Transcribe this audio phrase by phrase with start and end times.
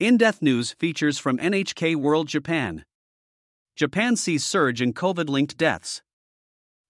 [0.00, 2.86] In Depth News features from NHK World Japan.
[3.76, 6.00] Japan sees surge in COVID linked deaths.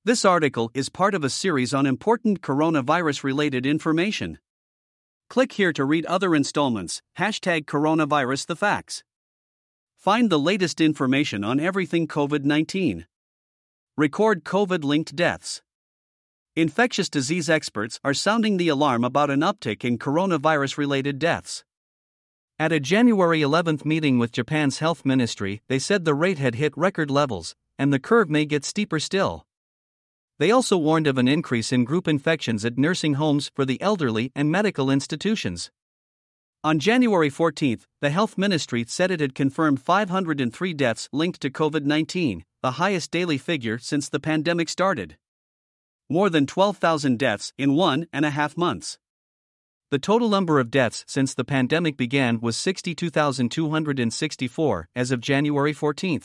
[0.04, 4.38] This article is part of a series on important coronavirus related information.
[5.28, 7.02] Click here to read other installments.
[7.18, 9.03] Hashtag coronavirus the facts.
[9.97, 13.09] Find the latest information on everything COVID 19.
[13.97, 15.63] Record COVID linked deaths.
[16.55, 21.65] Infectious disease experts are sounding the alarm about an uptick in coronavirus related deaths.
[22.61, 26.77] At a January 11 meeting with Japan's health ministry, they said the rate had hit
[26.77, 29.46] record levels, and the curve may get steeper still.
[30.39, 34.30] They also warned of an increase in group infections at nursing homes for the elderly
[34.37, 35.70] and medical institutions.
[36.62, 41.87] On January 14, the health ministry said it had confirmed 503 deaths linked to COVID
[41.87, 45.16] 19, the highest daily figure since the pandemic started.
[46.10, 48.98] More than 12,000 deaths in one and a half months.
[49.90, 56.20] The total number of deaths since the pandemic began was 62,264 as of January 14.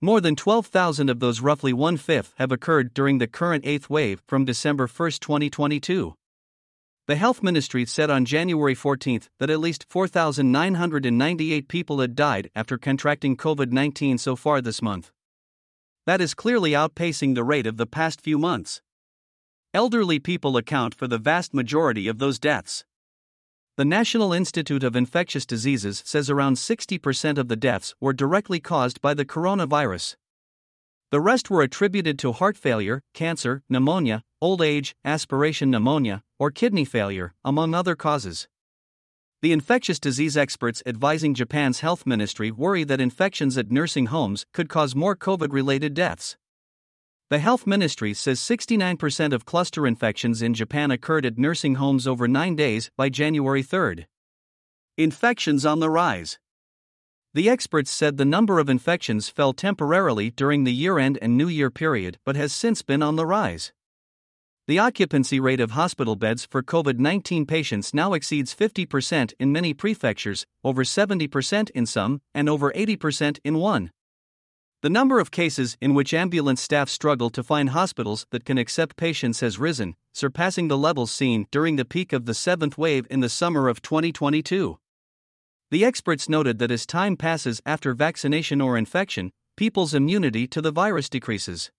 [0.00, 4.22] More than 12,000 of those, roughly one fifth, have occurred during the current eighth wave
[4.26, 6.14] from December 1, 2022.
[7.06, 12.78] The Health Ministry said on January 14 that at least 4,998 people had died after
[12.78, 15.12] contracting COVID 19 so far this month.
[16.06, 18.80] That is clearly outpacing the rate of the past few months.
[19.74, 22.84] Elderly people account for the vast majority of those deaths.
[23.76, 29.00] The National Institute of Infectious Diseases says around 60% of the deaths were directly caused
[29.00, 30.14] by the coronavirus.
[31.10, 36.84] The rest were attributed to heart failure, cancer, pneumonia, old age, aspiration pneumonia, or kidney
[36.84, 38.46] failure, among other causes.
[39.42, 44.68] The infectious disease experts advising Japan's health ministry worry that infections at nursing homes could
[44.68, 46.36] cause more COVID related deaths.
[47.34, 52.28] The health ministry says 69% of cluster infections in Japan occurred at nursing homes over
[52.28, 54.06] nine days by January 3.
[54.96, 56.38] Infections on the rise.
[57.32, 61.48] The experts said the number of infections fell temporarily during the year end and New
[61.48, 63.72] Year period but has since been on the rise.
[64.68, 69.74] The occupancy rate of hospital beds for COVID 19 patients now exceeds 50% in many
[69.74, 73.90] prefectures, over 70% in some, and over 80% in one.
[74.84, 78.98] The number of cases in which ambulance staff struggle to find hospitals that can accept
[78.98, 83.20] patients has risen, surpassing the levels seen during the peak of the seventh wave in
[83.20, 84.78] the summer of 2022.
[85.70, 90.70] The experts noted that as time passes after vaccination or infection, people's immunity to the
[90.70, 91.70] virus decreases.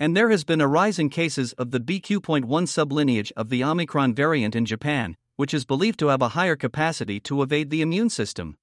[0.00, 4.14] And there has been a rise in cases of the BQ.1 sublineage of the Omicron
[4.14, 8.08] variant in Japan, which is believed to have a higher capacity to evade the immune
[8.08, 8.56] system.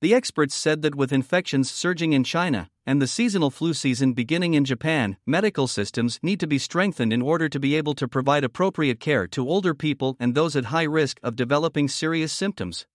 [0.00, 4.54] The experts said that with infections surging in China and the seasonal flu season beginning
[4.54, 8.44] in Japan, medical systems need to be strengthened in order to be able to provide
[8.44, 12.86] appropriate care to older people and those at high risk of developing serious symptoms.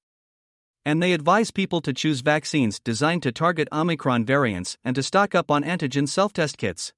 [0.85, 5.35] And they advise people to choose vaccines designed to target Omicron variants and to stock
[5.35, 6.93] up on antigen self test kits.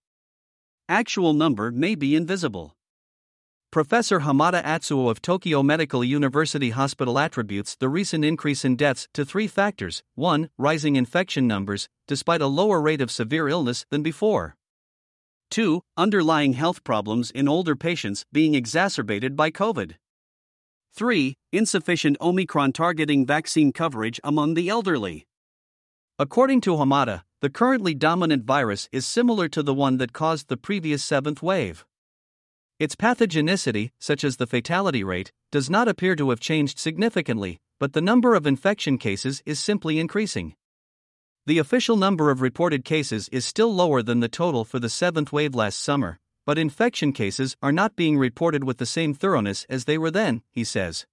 [0.88, 2.76] Actual number may be invisible.
[3.76, 9.26] Professor Hamada Atsuo of Tokyo Medical University Hospital attributes the recent increase in deaths to
[9.26, 10.50] three factors 1.
[10.58, 14.56] Rising infection numbers, despite a lower rate of severe illness than before.
[15.52, 15.82] 2.
[15.98, 19.96] Underlying health problems in older patients being exacerbated by COVID.
[20.94, 21.36] 3.
[21.52, 25.28] Insufficient Omicron targeting vaccine coverage among the elderly.
[26.18, 30.56] According to Hamada, the currently dominant virus is similar to the one that caused the
[30.56, 31.86] previous seventh wave.
[32.78, 37.94] Its pathogenicity, such as the fatality rate, does not appear to have changed significantly, but
[37.94, 40.56] the number of infection cases is simply increasing.
[41.46, 45.32] The official number of reported cases is still lower than the total for the seventh
[45.32, 49.86] wave last summer, but infection cases are not being reported with the same thoroughness as
[49.86, 51.06] they were then, he says.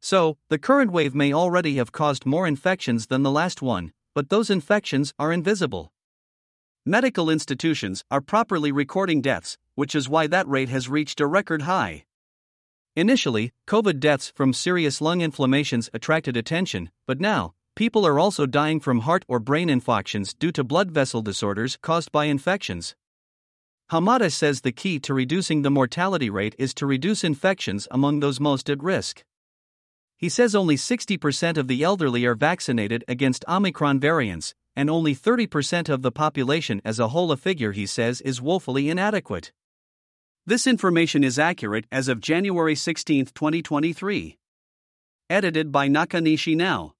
[0.00, 4.28] So, the current wave may already have caused more infections than the last one, but
[4.28, 5.90] those infections are invisible.
[6.88, 11.62] Medical institutions are properly recording deaths, which is why that rate has reached a record
[11.62, 12.04] high.
[12.94, 18.78] Initially, COVID deaths from serious lung inflammations attracted attention, but now, people are also dying
[18.78, 22.94] from heart or brain infections due to blood vessel disorders caused by infections.
[23.90, 28.38] Hamada says the key to reducing the mortality rate is to reduce infections among those
[28.38, 29.24] most at risk.
[30.16, 35.88] He says only 60% of the elderly are vaccinated against Omicron variants, and only 30%
[35.88, 39.52] of the population as a whole, a figure he says is woefully inadequate.
[40.44, 44.38] This information is accurate as of January 16, 2023.
[45.28, 46.94] Edited by Nakanishi Now.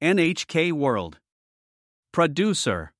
[0.00, 1.18] NHK World.
[2.12, 2.92] Producer